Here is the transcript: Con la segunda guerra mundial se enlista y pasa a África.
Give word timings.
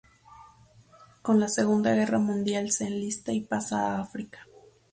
Con 1.21 1.39
la 1.39 1.47
segunda 1.47 1.93
guerra 1.93 2.17
mundial 2.17 2.71
se 2.71 2.87
enlista 2.87 3.33
y 3.33 3.41
pasa 3.41 3.85
a 3.97 4.01
África. 4.01 4.47